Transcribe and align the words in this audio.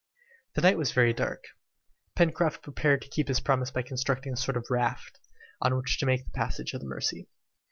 The 0.55 0.61
night 0.61 0.79
was 0.79 0.93
very 0.93 1.13
dark. 1.13 1.43
Pencroft 2.15 2.63
prepared 2.63 3.03
to 3.03 3.07
keep 3.07 3.27
his 3.27 3.39
promise 3.39 3.69
by 3.69 3.83
constructing 3.83 4.33
a 4.33 4.35
sort 4.35 4.57
of 4.57 4.65
raft, 4.71 5.19
on 5.61 5.77
which 5.77 5.99
to 5.99 6.07
make 6.07 6.25
the 6.25 6.31
passage 6.31 6.73
of 6.73 6.81
the 6.81 6.87
Mercy. 6.87 7.27